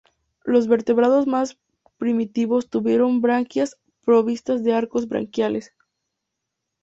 [0.43, 1.59] Los vertebrados más
[1.99, 5.75] primitivos tuvieron branquias provistas de arcos branquiales.